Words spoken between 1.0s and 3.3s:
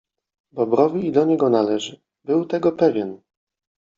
i do niego należy. Był tego pewien.